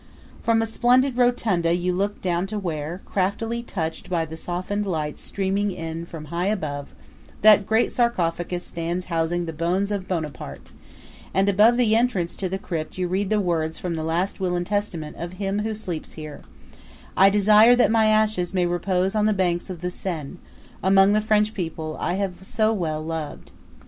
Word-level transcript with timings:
From 0.41 0.63
a 0.63 0.65
splendid 0.65 1.15
rotunda 1.15 1.75
you 1.75 1.93
look 1.93 2.21
down 2.21 2.47
to 2.47 2.57
where, 2.57 3.01
craftily 3.05 3.61
touched 3.61 4.09
by 4.09 4.25
the 4.25 4.35
softened 4.35 4.87
lights 4.87 5.21
streaming 5.21 5.69
in 5.69 6.07
from 6.07 6.25
high 6.33 6.47
above, 6.47 6.95
that 7.43 7.67
great 7.67 7.91
sarcophagus 7.91 8.63
stands 8.63 9.05
housing 9.13 9.45
the 9.45 9.53
bones 9.53 9.91
of 9.91 10.07
Bonaparte; 10.07 10.71
and 11.35 11.47
above 11.47 11.77
the 11.77 11.95
entrance 11.95 12.35
to 12.37 12.49
the 12.49 12.57
crypt 12.57 12.97
you 12.97 13.07
read 13.07 13.29
the 13.29 13.39
words 13.39 13.77
from 13.77 13.93
the 13.93 14.03
last 14.03 14.39
will 14.39 14.55
and 14.55 14.65
testament 14.65 15.17
of 15.17 15.33
him 15.33 15.59
who 15.59 15.75
sleeps 15.75 16.13
here: 16.13 16.41
"I 17.15 17.29
desire 17.29 17.75
that 17.75 17.91
my 17.91 18.07
ashes 18.07 18.55
may 18.55 18.65
repose 18.65 19.13
on 19.13 19.27
the 19.27 19.33
banks 19.33 19.69
of 19.69 19.81
the 19.81 19.91
Seine, 19.91 20.37
among 20.81 21.13
the 21.13 21.21
French 21.21 21.53
people 21.53 21.95
I 21.99 22.15
have 22.15 22.37
so 22.43 22.73
well 22.73 23.03
loved." 23.05 23.51